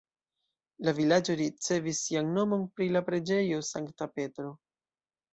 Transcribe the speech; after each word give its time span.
La 0.87 0.93
vilaĝo 0.99 1.33
ricevis 1.41 1.99
sian 2.05 2.31
nomon 2.37 2.63
pri 2.79 2.87
la 2.93 3.01
preĝejo 3.09 3.59
Sankta 3.69 4.09
Petro. 4.15 4.55